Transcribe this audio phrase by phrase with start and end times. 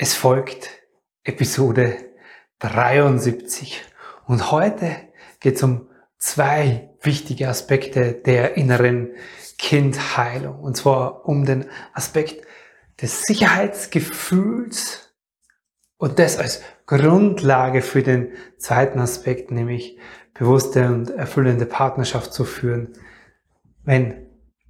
[0.00, 0.70] Es folgt
[1.24, 1.96] Episode
[2.60, 3.82] 73
[4.28, 4.94] und heute
[5.40, 9.10] geht es um zwei wichtige Aspekte der inneren
[9.58, 11.64] Kindheilung und zwar um den
[11.94, 12.46] Aspekt
[13.02, 15.16] des Sicherheitsgefühls
[15.96, 19.98] und das als Grundlage für den zweiten Aspekt, nämlich
[20.32, 22.92] bewusste und erfüllende Partnerschaft zu führen,
[23.82, 24.28] wenn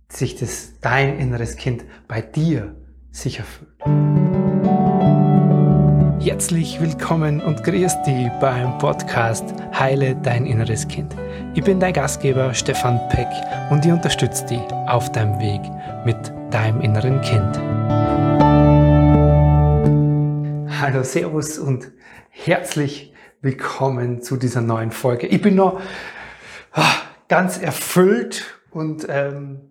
[0.08, 2.76] sich das dein inneres Kind bei dir
[3.10, 4.37] sicher fühlt.
[6.28, 11.16] Herzlich willkommen und grüß dich beim Podcast Heile dein inneres Kind.
[11.54, 13.28] Ich bin dein Gastgeber Stefan Peck
[13.70, 15.62] und ich unterstütze dich auf deinem Weg
[16.04, 16.18] mit
[16.52, 17.56] deinem inneren Kind.
[20.78, 21.92] Hallo, Servus und
[22.28, 25.28] herzlich willkommen zu dieser neuen Folge.
[25.28, 25.80] Ich bin noch
[26.72, 26.92] ah,
[27.28, 29.67] ganz erfüllt und ähm,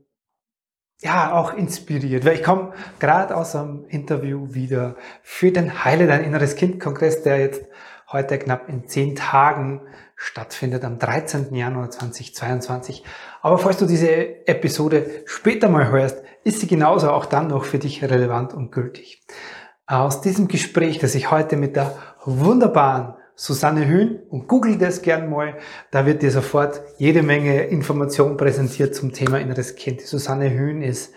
[1.02, 6.24] ja, auch inspiriert, weil ich komme gerade aus einem Interview wieder für den Heile dein
[6.24, 7.66] inneres Kind Kongress, der jetzt
[8.12, 9.82] heute knapp in zehn Tagen
[10.16, 11.54] stattfindet, am 13.
[11.54, 13.04] Januar 2022.
[13.42, 17.78] Aber falls du diese Episode später mal hörst, ist sie genauso auch dann noch für
[17.78, 19.22] dich relevant und gültig.
[19.86, 21.96] Aus diesem Gespräch, das ich heute mit der
[22.26, 25.58] wunderbaren Susanne Hühn und google das gern mal.
[25.92, 30.02] Da wird dir sofort jede Menge Information präsentiert zum Thema inneres Kind.
[30.02, 31.14] Susanne Hühn ist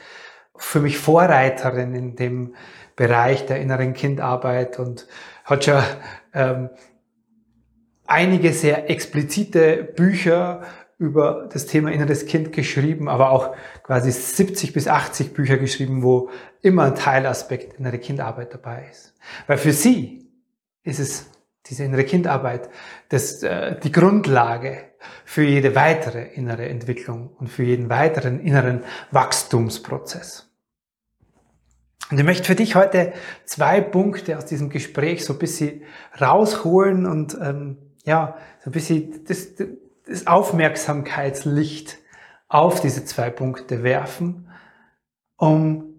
[0.54, 2.54] für mich Vorreiterin in dem
[2.94, 5.06] Bereich der inneren Kindarbeit und
[5.44, 5.82] hat schon
[6.34, 6.68] ähm,
[8.06, 10.60] einige sehr explizite Bücher
[10.98, 16.28] über das Thema inneres Kind geschrieben, aber auch quasi 70 bis 80 Bücher geschrieben, wo
[16.60, 19.14] immer ein Teilaspekt innere Kindarbeit dabei ist.
[19.46, 20.28] Weil für sie
[20.82, 21.30] ist es
[21.70, 22.68] diese innere Kindarbeit,
[23.08, 24.90] das, äh, die Grundlage
[25.24, 30.50] für jede weitere innere Entwicklung und für jeden weiteren inneren Wachstumsprozess.
[32.10, 33.12] Und ich möchte für dich heute
[33.44, 35.82] zwei Punkte aus diesem Gespräch so ein bisschen
[36.20, 39.54] rausholen und ähm, ja, so ein bisschen das,
[40.06, 41.98] das Aufmerksamkeitslicht
[42.48, 44.50] auf diese zwei Punkte werfen,
[45.36, 45.89] um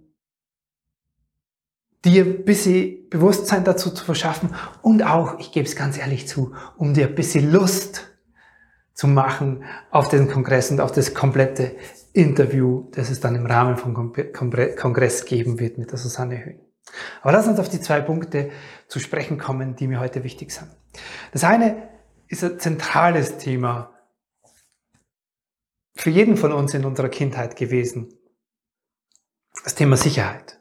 [2.03, 6.53] dir ein bisschen Bewusstsein dazu zu verschaffen und auch, ich gebe es ganz ehrlich zu,
[6.77, 8.07] um dir ein bisschen Lust
[8.93, 11.75] zu machen auf den Kongress und auf das komplette
[12.13, 16.59] Interview, das es dann im Rahmen vom Kongress geben wird mit der Susanne Höhn.
[17.21, 18.51] Aber lass uns auf die zwei Punkte
[18.87, 20.69] zu sprechen kommen, die mir heute wichtig sind.
[21.31, 21.89] Das eine
[22.27, 23.93] ist ein zentrales Thema
[25.95, 28.13] für jeden von uns in unserer Kindheit gewesen.
[29.63, 30.60] Das Thema Sicherheit.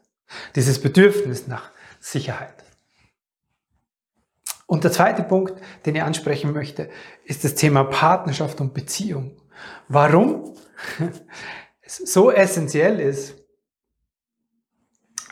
[0.55, 2.63] Dieses Bedürfnis nach Sicherheit.
[4.65, 6.89] Und der zweite Punkt, den ich ansprechen möchte,
[7.25, 9.35] ist das Thema Partnerschaft und Beziehung.
[9.87, 10.55] Warum
[11.81, 13.35] es so essentiell ist,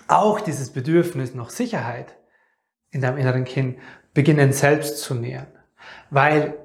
[0.07, 2.17] auch dieses Bedürfnis nach Sicherheit
[2.91, 3.77] in deinem inneren Kind
[4.13, 5.47] beginnen selbst zu nähern.
[6.09, 6.57] Weil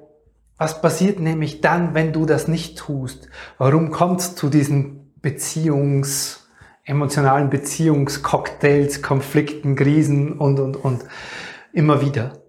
[0.57, 3.29] was passiert nämlich dann, wenn du das nicht tust?
[3.57, 6.44] Warum kommt es zu diesen Beziehungs-
[6.85, 11.03] emotionalen Beziehungscocktails, Konflikten, Krisen und, und, und.
[11.73, 12.41] Immer wieder.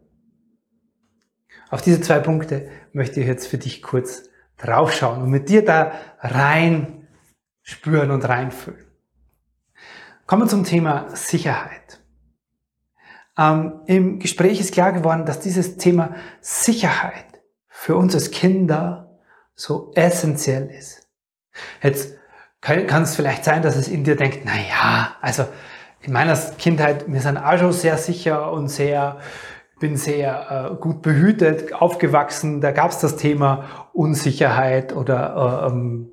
[1.70, 5.92] Auf diese zwei Punkte möchte ich jetzt für dich kurz draufschauen und mit dir da
[6.20, 7.08] rein
[7.62, 8.86] spüren und reinfühlen.
[10.26, 12.00] Kommen wir zum Thema Sicherheit.
[13.36, 19.18] Ähm, Im Gespräch ist klar geworden, dass dieses Thema Sicherheit für uns als Kinder
[19.54, 21.08] so essentiell ist.
[21.82, 22.15] Jetzt
[22.66, 25.46] kann es vielleicht sein, dass es in dir denkt, na ja, also
[26.00, 29.18] in meiner Kindheit, wir sind auch schon sehr sicher und sehr,
[29.78, 32.60] bin sehr äh, gut behütet, aufgewachsen.
[32.60, 36.10] Da gab es das Thema Unsicherheit oder äh, ähm,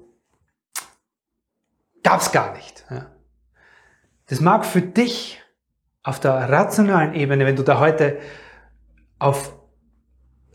[2.04, 2.86] gab es gar nicht.
[2.90, 3.08] Ja.
[4.28, 5.42] Das mag für dich
[6.04, 8.20] auf der rationalen Ebene, wenn du da heute
[9.18, 9.54] auf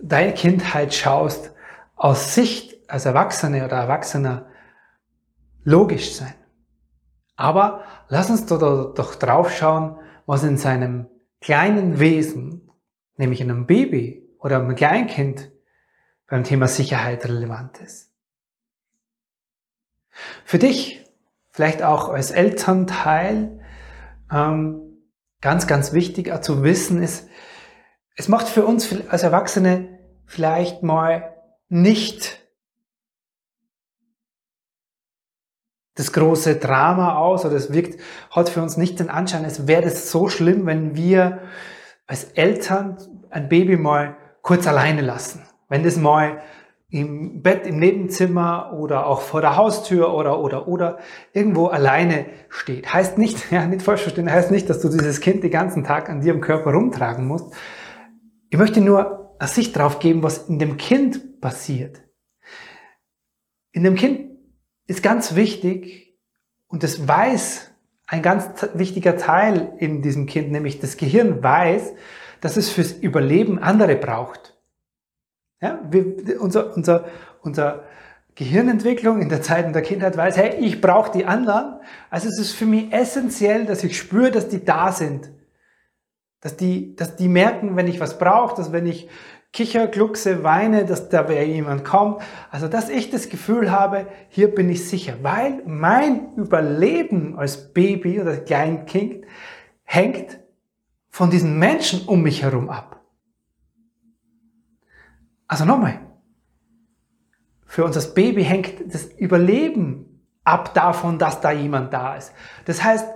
[0.01, 1.53] deine Kindheit schaust,
[1.97, 4.47] aus Sicht als Erwachsene oder Erwachsener
[5.65, 6.35] logisch sein.
[7.37, 9.97] Aber lass uns doch, doch drauf schauen,
[10.27, 11.07] was in seinem
[11.41, 12.71] kleinen Wesen,
[13.17, 15.51] nämlich in einem Baby oder einem Kleinkind,
[16.27, 18.13] beim Thema Sicherheit relevant ist.
[20.45, 21.05] Für dich,
[21.51, 23.61] vielleicht auch als Elternteil,
[24.31, 24.99] ähm,
[25.41, 27.29] ganz, ganz wichtig zu wissen ist,
[28.17, 31.37] es macht für uns als Erwachsene vielleicht mal
[31.69, 32.41] nicht
[35.99, 38.01] das große Drama aus oder es wirkt,
[38.31, 41.41] hat für uns nicht den Anschein, es wäre das so schlimm, wenn wir
[42.07, 42.97] als Eltern
[43.31, 45.43] ein Baby mal kurz alleine lassen.
[45.69, 46.41] Wenn das mal
[46.91, 50.99] im Bett, im Nebenzimmer oder auch vor der Haustür oder, oder, oder
[51.35, 52.93] irgendwo alleine steht.
[52.95, 56.09] Heißt nicht, ja, nicht falsch verstehen, heißt nicht, dass du dieses Kind den ganzen Tag
[56.09, 57.53] an dir im Körper rumtragen musst.
[58.51, 62.03] Ich möchte nur eine Sicht drauf geben, was in dem Kind passiert.
[63.73, 64.38] In dem Kind
[64.89, 66.17] ist ganz wichtig,
[66.67, 67.71] und das weiß
[68.07, 71.93] ein ganz wichtiger Teil in diesem Kind, nämlich das Gehirn weiß,
[72.41, 74.57] dass es fürs Überleben andere braucht.
[75.61, 77.07] Ja, wir, unser, unser,
[77.43, 77.85] unser
[78.35, 81.81] Gehirnentwicklung in der Zeit in der Kindheit weiß, hey, ich brauche die anderen.
[82.09, 85.31] Also es ist für mich essentiell, dass ich spüre, dass die da sind.
[86.41, 89.09] Dass die, dass die merken, wenn ich was brauche, dass wenn ich
[89.53, 92.23] kicher, gluckse, weine, dass da jemand kommt.
[92.51, 95.15] Also, dass ich das Gefühl habe, hier bin ich sicher.
[95.23, 99.25] Weil mein Überleben als Baby oder Kleinkind
[99.85, 100.39] hängt
[101.11, 103.01] von diesen Menschen um mich herum ab.
[105.49, 106.01] Also nochmal,
[107.65, 112.33] für uns als Baby hängt das Überleben ab davon, dass da jemand da ist.
[112.67, 113.07] Das heißt,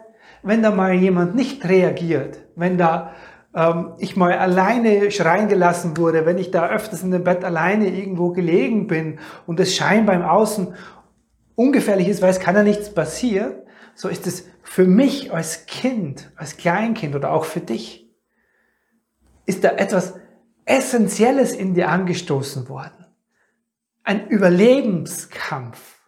[0.43, 3.15] wenn da mal jemand nicht reagiert, wenn da
[3.55, 7.89] ähm, ich mal alleine schreien gelassen wurde, wenn ich da öfters in dem Bett alleine
[7.89, 10.75] irgendwo gelegen bin und es scheinbar im Außen
[11.55, 13.55] ungefährlich ist, weil es kann ja nichts passieren,
[13.95, 18.11] so ist es für mich als Kind, als Kleinkind oder auch für dich,
[19.45, 20.15] ist da etwas
[20.65, 23.07] Essentielles in dir angestoßen worden.
[24.05, 26.01] Ein Überlebenskampf.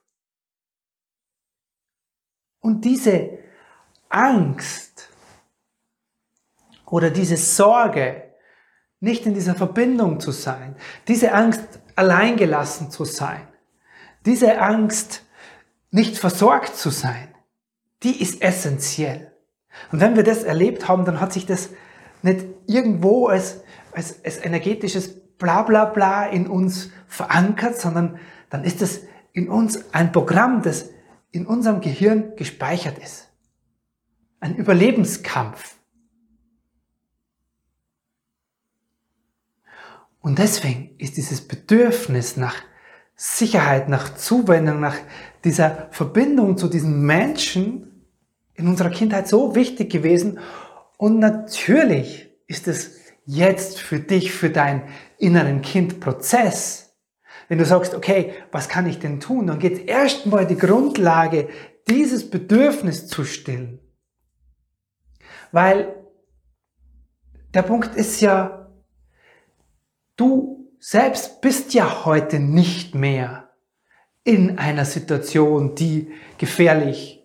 [2.61, 3.39] Und diese
[4.09, 4.94] Angst
[6.95, 8.23] oder diese Sorge,
[9.01, 10.77] nicht in dieser Verbindung zu sein,
[11.09, 11.65] diese Angst,
[11.97, 13.49] alleingelassen zu sein,
[14.25, 15.25] diese Angst,
[15.91, 17.35] nicht versorgt zu sein,
[18.05, 19.33] die ist essentiell.
[19.91, 21.71] Und wenn wir das erlebt haben, dann hat sich das
[22.23, 28.21] nicht irgendwo als als, als energetisches Blablabla Bla, Bla in uns verankert, sondern
[28.51, 29.03] dann ist es
[29.33, 30.91] in uns ein Programm, das
[31.33, 33.33] in unserem Gehirn gespeichert ist.
[34.39, 35.77] Ein Überlebenskampf.
[40.25, 42.55] Und deswegen ist dieses Bedürfnis nach
[43.15, 44.97] Sicherheit, nach Zuwendung, nach
[45.45, 48.07] dieser Verbindung zu diesen Menschen
[48.55, 50.39] in unserer Kindheit so wichtig gewesen.
[50.97, 52.93] Und natürlich ist es
[53.27, 54.85] jetzt für dich, für deinen
[55.19, 56.97] inneren Kindprozess.
[57.49, 59.49] Wenn du sagst, okay, was kann ich denn tun?
[59.49, 61.51] Dann geht erstmal die Grundlage,
[61.87, 63.79] dieses Bedürfnis zu stillen.
[65.53, 65.95] Weil
[67.53, 68.64] der Punkt ist ja,
[70.17, 73.51] du selbst bist ja heute nicht mehr
[74.25, 77.25] in einer Situation, die gefährlich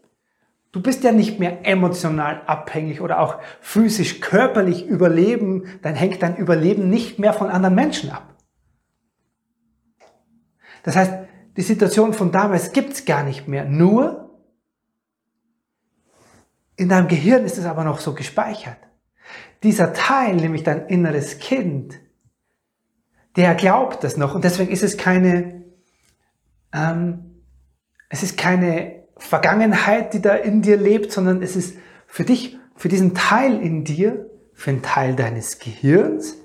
[0.72, 6.38] Du bist ja nicht mehr emotional abhängig oder auch physisch, körperlich überleben, dann hängt dein
[6.38, 8.36] Überleben nicht mehr von anderen Menschen ab.
[10.84, 11.12] Das heißt,
[11.58, 13.66] die Situation von damals gibt's gar nicht mehr.
[13.66, 14.40] Nur
[16.76, 18.78] in deinem Gehirn ist es aber noch so gespeichert.
[19.64, 22.00] Dieser Teil, nämlich dein inneres Kind,
[23.40, 25.64] der glaubt das noch und deswegen ist es keine,
[26.74, 27.46] ähm,
[28.10, 32.90] es ist keine Vergangenheit, die da in dir lebt, sondern es ist für dich, für
[32.90, 36.36] diesen Teil in dir, für einen Teil deines Gehirns,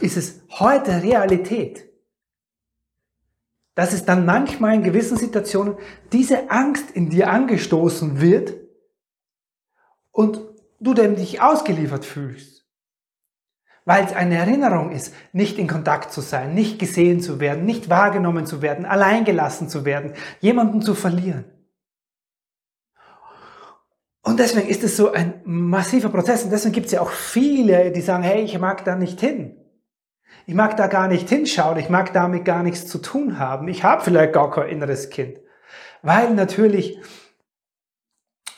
[0.00, 1.88] ist es heute Realität.
[3.74, 5.74] Dass es dann manchmal in gewissen Situationen
[6.12, 8.54] diese Angst in dir angestoßen wird
[10.12, 10.40] und
[10.78, 12.57] du dem dich ausgeliefert fühlst.
[13.88, 17.88] Weil es eine Erinnerung ist, nicht in Kontakt zu sein, nicht gesehen zu werden, nicht
[17.88, 21.46] wahrgenommen zu werden, alleingelassen zu werden, jemanden zu verlieren.
[24.20, 26.44] Und deswegen ist es so ein massiver Prozess.
[26.44, 29.56] Und deswegen gibt es ja auch viele, die sagen, hey, ich mag da nicht hin.
[30.44, 31.78] Ich mag da gar nicht hinschauen.
[31.78, 33.68] Ich mag damit gar nichts zu tun haben.
[33.68, 35.40] Ich habe vielleicht gar kein inneres Kind.
[36.02, 36.98] Weil natürlich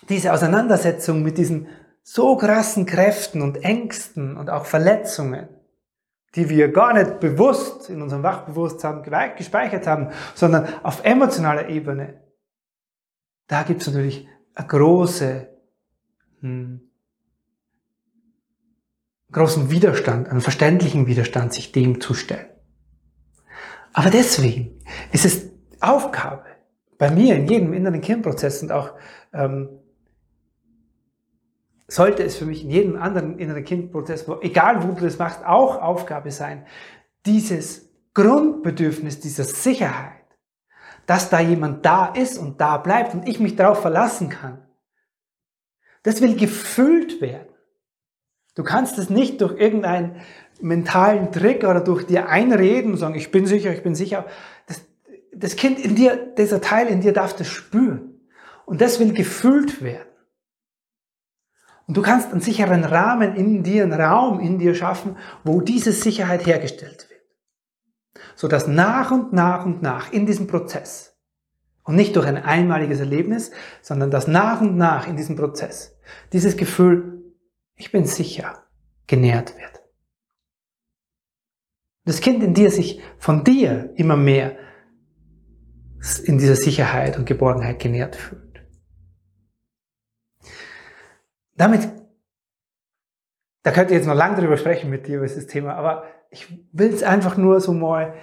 [0.08, 1.68] diese Auseinandersetzung mit diesen
[2.12, 5.48] so krassen Kräften und Ängsten und auch Verletzungen,
[6.34, 9.04] die wir gar nicht bewusst in unserem Wachbewusstsein
[9.36, 12.20] gespeichert haben, sondern auf emotionaler Ebene,
[13.46, 14.26] da gibt es natürlich
[14.56, 15.50] eine große
[16.40, 16.80] hm,
[19.30, 22.48] großen Widerstand, einen verständlichen Widerstand, sich dem zu stellen.
[23.92, 24.80] Aber deswegen
[25.12, 25.48] ist es
[25.80, 26.44] Aufgabe
[26.98, 28.94] bei mir in jedem inneren Kindprozess und auch
[29.32, 29.79] ähm,
[31.90, 35.80] sollte es für mich in jedem anderen inneren Kindprozess, egal wo du das machst, auch
[35.82, 36.64] Aufgabe sein,
[37.26, 40.24] dieses Grundbedürfnis dieser Sicherheit,
[41.06, 44.62] dass da jemand da ist und da bleibt und ich mich darauf verlassen kann,
[46.04, 47.48] das will gefüllt werden.
[48.54, 50.20] Du kannst es nicht durch irgendein
[50.60, 54.26] mentalen Trick oder durch dir einreden und sagen, ich bin sicher, ich bin sicher.
[54.66, 54.82] Das,
[55.32, 58.20] das Kind in dir, dieser Teil in dir darf das spüren.
[58.64, 60.09] Und das will gefüllt werden.
[61.90, 65.90] Und du kannst einen sicheren Rahmen in dir, einen Raum in dir schaffen, wo diese
[65.90, 68.24] Sicherheit hergestellt wird.
[68.36, 71.18] Sodass nach und nach und nach in diesem Prozess
[71.82, 73.50] und nicht durch ein einmaliges Erlebnis,
[73.82, 75.98] sondern dass nach und nach in diesem Prozess
[76.32, 77.24] dieses Gefühl,
[77.74, 78.62] ich bin sicher,
[79.08, 79.82] genährt wird.
[82.04, 84.56] Das Kind in dir sich von dir immer mehr
[86.22, 88.49] in dieser Sicherheit und Geborgenheit genährt fühlt.
[91.60, 91.90] Damit,
[93.64, 96.48] da könnte ich jetzt noch lange drüber sprechen mit dir über dieses Thema, aber ich
[96.72, 98.14] will es einfach nur so mal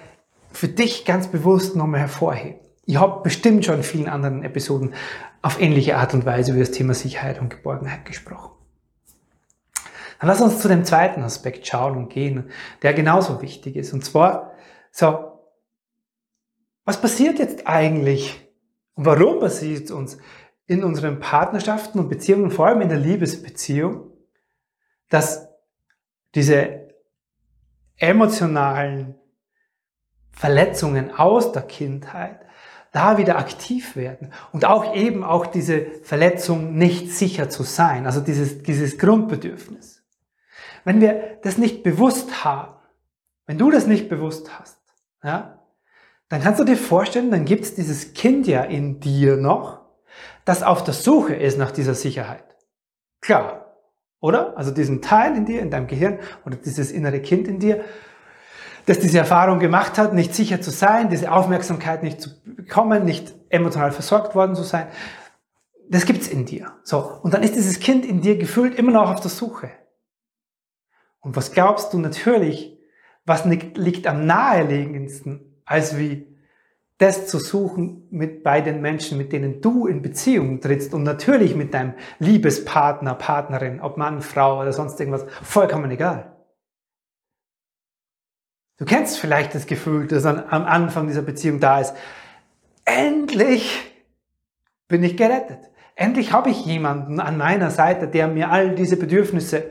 [0.50, 2.58] für dich ganz bewusst nochmal hervorheben.
[2.84, 4.92] Ich habe bestimmt schon in vielen anderen Episoden
[5.40, 8.56] auf ähnliche Art und Weise über das Thema Sicherheit und Geborgenheit gesprochen.
[10.18, 12.50] Dann lass uns zu dem zweiten Aspekt schauen und gehen,
[12.82, 13.92] der genauso wichtig ist.
[13.92, 14.54] Und zwar,
[14.90, 15.38] so,
[16.84, 18.50] was passiert jetzt eigentlich
[18.96, 20.18] und warum passiert uns
[20.68, 24.12] in unseren Partnerschaften und Beziehungen, vor allem in der Liebesbeziehung,
[25.08, 25.48] dass
[26.34, 26.88] diese
[27.96, 29.16] emotionalen
[30.30, 32.40] Verletzungen aus der Kindheit
[32.92, 38.20] da wieder aktiv werden und auch eben auch diese Verletzung nicht sicher zu sein, also
[38.20, 40.04] dieses, dieses Grundbedürfnis.
[40.84, 42.74] Wenn wir das nicht bewusst haben,
[43.46, 44.78] wenn du das nicht bewusst hast,
[45.22, 45.64] ja,
[46.28, 49.87] dann kannst du dir vorstellen, dann gibt es dieses Kind ja in dir noch,
[50.44, 52.44] das auf der Suche ist nach dieser Sicherheit.
[53.20, 53.76] Klar,
[54.20, 54.56] oder?
[54.56, 57.84] Also diesen Teil in dir, in deinem Gehirn oder dieses innere Kind in dir,
[58.86, 63.34] das diese Erfahrung gemacht hat, nicht sicher zu sein, diese Aufmerksamkeit nicht zu bekommen, nicht
[63.50, 64.88] emotional versorgt worden zu sein.
[65.90, 66.72] Das gibt's in dir.
[66.82, 67.20] So.
[67.22, 69.70] Und dann ist dieses Kind in dir gefühlt immer noch auf der Suche.
[71.20, 72.78] Und was glaubst du natürlich,
[73.24, 76.37] was liegt am naheliegendsten, als wie
[76.98, 81.54] das zu suchen mit bei den Menschen, mit denen du in Beziehung trittst und natürlich
[81.54, 86.36] mit deinem Liebespartner, Partnerin, ob Mann, Frau oder sonst irgendwas, vollkommen egal.
[88.78, 91.94] Du kennst vielleicht das Gefühl, das am Anfang dieser Beziehung da ist.
[92.84, 93.92] Endlich
[94.88, 95.58] bin ich gerettet.
[95.94, 99.64] Endlich habe ich jemanden an meiner Seite, der mir all diese Bedürfnisse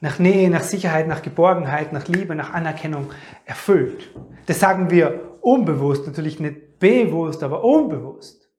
[0.00, 3.10] nach Nähe, nach Sicherheit, nach Geborgenheit, nach Liebe, nach Anerkennung
[3.44, 4.10] erfüllt.
[4.46, 8.50] Das sagen wir unbewusst, natürlich nicht bewusst, aber unbewusst.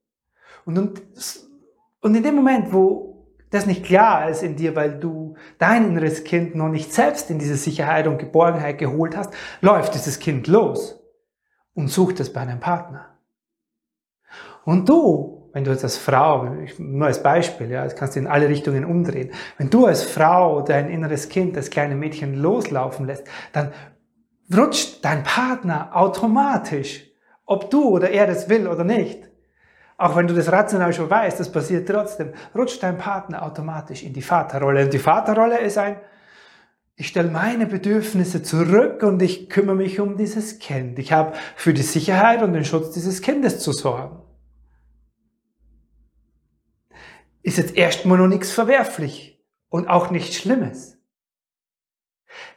[0.65, 1.01] Und, und,
[2.01, 6.23] und in dem Moment, wo das nicht klar ist in dir, weil du dein inneres
[6.23, 11.01] Kind noch nicht selbst in diese Sicherheit und Geborgenheit geholt hast, läuft dieses Kind los
[11.73, 13.17] und sucht es bei einem Partner.
[14.65, 18.27] Und du wenn du jetzt als Frau, nur als Beispiel, ja, das kannst du in
[18.27, 23.23] alle Richtungen umdrehen, wenn du als Frau dein inneres Kind, das kleine Mädchen loslaufen lässt,
[23.53, 23.71] dann
[24.55, 27.07] rutscht dein Partner automatisch,
[27.47, 29.27] ob du oder er das will oder nicht.
[29.97, 34.13] Auch wenn du das rational schon weißt, das passiert trotzdem, rutscht dein Partner automatisch in
[34.13, 34.85] die Vaterrolle.
[34.85, 35.99] Und die Vaterrolle ist ein,
[36.95, 40.99] ich stelle meine Bedürfnisse zurück und ich kümmere mich um dieses Kind.
[40.99, 44.21] Ich habe für die Sicherheit und den Schutz dieses Kindes zu sorgen.
[47.47, 50.97] ist jetzt erstmal noch nichts verwerflich und auch nichts Schlimmes.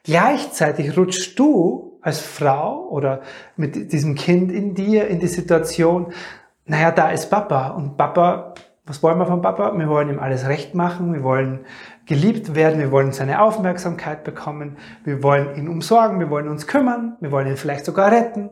[0.03, 3.23] Gleichzeitig rutschst du als Frau oder
[3.57, 6.13] mit diesem Kind in dir in die Situation,
[6.65, 8.55] naja, da ist Papa und Papa,
[8.87, 9.77] was wollen wir von Papa?
[9.79, 11.67] Wir wollen ihm alles recht machen, wir wollen
[12.07, 17.17] geliebt werden, wir wollen seine Aufmerksamkeit bekommen, wir wollen ihn umsorgen, wir wollen uns kümmern,
[17.21, 18.51] wir wollen ihn vielleicht sogar retten.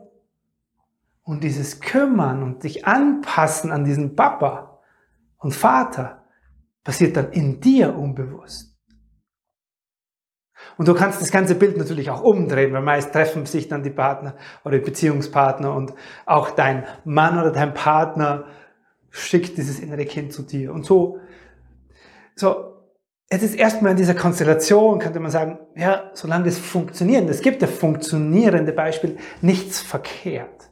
[1.23, 4.79] Und dieses Kümmern und sich anpassen an diesen Papa
[5.37, 6.23] und Vater,
[6.83, 8.78] passiert dann in dir unbewusst.
[10.77, 13.89] Und du kannst das ganze Bild natürlich auch umdrehen, weil meist treffen sich dann die
[13.89, 15.93] Partner oder die Beziehungspartner und
[16.25, 18.45] auch dein Mann oder dein Partner
[19.09, 20.71] schickt dieses innere Kind zu dir.
[20.71, 21.19] Und so,
[22.35, 22.69] so,
[23.29, 27.61] es ist erstmal in dieser Konstellation, könnte man sagen, ja, solange das funktioniert, es gibt
[27.61, 30.69] ja funktionierende Beispiele, nichts verkehrt.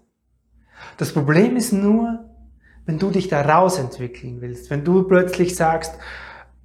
[0.97, 2.25] Das Problem ist nur,
[2.85, 5.99] wenn du dich da rausentwickeln willst, wenn du plötzlich sagst,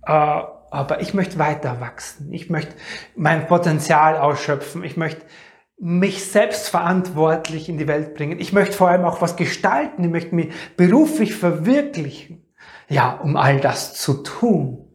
[0.06, 0.40] äh,
[0.72, 2.74] aber ich möchte weiter wachsen, ich möchte
[3.14, 5.22] mein Potenzial ausschöpfen, ich möchte
[5.78, 10.10] mich selbst verantwortlich in die Welt bringen, ich möchte vor allem auch was gestalten, ich
[10.10, 12.46] möchte mich beruflich verwirklichen.
[12.88, 14.88] Ja, um all das zu tun,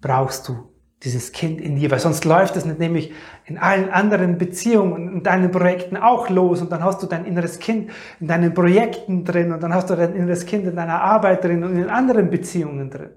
[0.00, 0.72] brauchst du
[1.04, 3.12] dieses Kind in dir, weil sonst läuft es nicht nämlich
[3.44, 7.60] in allen anderen Beziehungen und deinen Projekten auch los und dann hast du dein inneres
[7.60, 11.44] Kind in deinen Projekten drin und dann hast du dein inneres Kind in deiner Arbeit
[11.44, 13.10] drin und in anderen Beziehungen drin.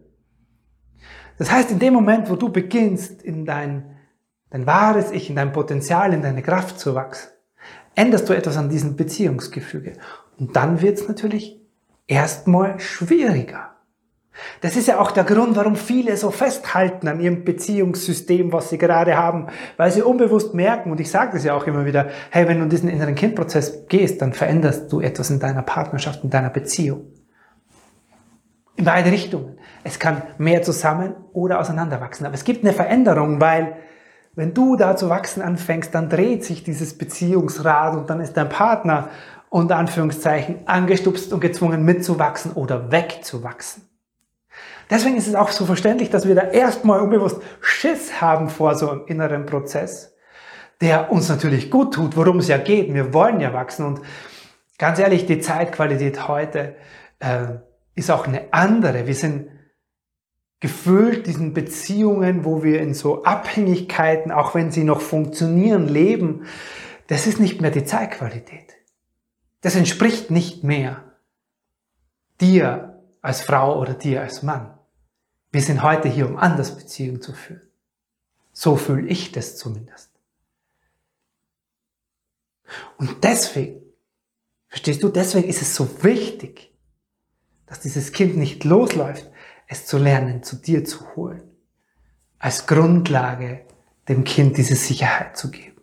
[1.38, 3.94] Das heißt, in dem Moment, wo du beginnst, in dein
[4.54, 7.30] dein wahres Ich, in dein Potenzial, in deine Kraft zu wachsen,
[7.96, 9.94] änderst du etwas an diesem Beziehungsgefüge.
[10.40, 11.60] Und dann wird es natürlich
[12.08, 13.72] erstmal schwieriger.
[14.62, 18.80] Das ist ja auch der Grund, warum viele so festhalten an ihrem Beziehungssystem, was sie
[18.80, 19.48] gerade haben,
[19.78, 22.68] weil sie unbewusst merken, und ich sage das ja auch immer wieder, hey, wenn du
[22.68, 27.06] diesen inneren Kindprozess gehst, dann veränderst du etwas in deiner Partnerschaft, in deiner Beziehung.
[28.84, 29.58] In beide Richtungen.
[29.86, 32.25] Es kann mehr zusammen oder auseinanderwachsen.
[32.25, 33.78] Aber es gibt eine Veränderung, weil
[34.36, 38.50] wenn du da zu wachsen anfängst, dann dreht sich dieses Beziehungsrad und dann ist dein
[38.50, 39.08] Partner
[39.50, 43.88] unter Anführungszeichen angestupst und gezwungen mitzuwachsen oder wegzuwachsen.
[44.90, 48.90] Deswegen ist es auch so verständlich, dass wir da erstmal unbewusst Schiss haben vor so
[48.90, 50.13] einem inneren Prozess,
[50.82, 52.94] der uns natürlich gut tut, worum es ja geht.
[52.94, 54.02] Wir wollen ja wachsen und
[54.78, 56.75] ganz ehrlich, die Zeitqualität heute
[57.20, 57.46] äh,
[57.96, 59.08] ist auch eine andere.
[59.08, 59.50] Wir sind
[60.60, 66.46] gefüllt diesen Beziehungen, wo wir in so Abhängigkeiten, auch wenn sie noch funktionieren, leben.
[67.08, 68.74] Das ist nicht mehr die Zeitqualität.
[69.62, 71.04] Das entspricht nicht mehr
[72.40, 74.78] dir als Frau oder dir als Mann.
[75.52, 77.62] Wir sind heute hier, um anders Beziehungen zu führen.
[78.52, 80.12] So fühle ich das zumindest.
[82.98, 83.82] Und deswegen,
[84.68, 86.73] verstehst du, deswegen ist es so wichtig,
[87.74, 89.32] dass dieses Kind nicht losläuft,
[89.65, 91.42] es zu lernen, zu dir zu holen.
[92.38, 93.62] Als Grundlage
[94.08, 95.82] dem Kind diese Sicherheit zu geben.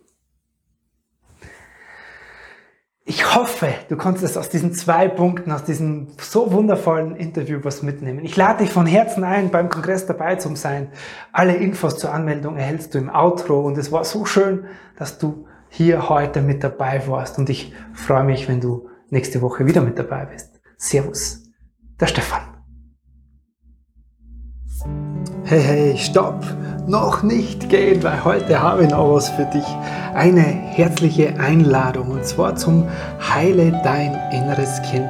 [3.03, 8.23] Ich hoffe, du konntest aus diesen zwei Punkten, aus diesem so wundervollen Interview was mitnehmen.
[8.23, 10.93] Ich lade dich von Herzen ein, beim Kongress dabei zu sein.
[11.33, 14.63] Alle Infos zur Anmeldung erhältst du im Outro und es war so schön,
[14.95, 19.65] dass du hier heute mit dabei warst und ich freue mich, wenn du nächste Woche
[19.65, 20.61] wieder mit dabei bist.
[20.77, 21.50] Servus,
[22.01, 22.41] der Stefan.
[25.43, 26.43] Hey, hey, stopp!
[26.87, 29.65] Noch nicht gehen, weil heute habe ich noch was für dich.
[30.15, 32.87] Eine herzliche Einladung und zwar zum
[33.19, 35.09] Heile dein inneres Kind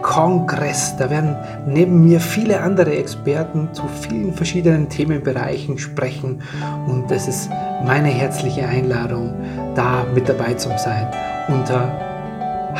[0.00, 0.96] Kongress.
[0.96, 6.40] Da werden neben mir viele andere Experten zu vielen verschiedenen Themenbereichen sprechen
[6.86, 7.50] und es ist
[7.84, 9.34] meine herzliche Einladung,
[9.74, 11.06] da mit dabei zu sein.
[11.48, 11.92] Unter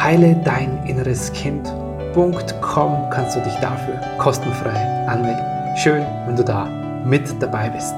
[0.03, 1.90] heile dein inneres Kind.com
[3.11, 5.45] kannst du dich dafür kostenfrei anmelden.
[5.77, 6.67] Schön, wenn du da
[7.05, 7.95] mit dabei bist.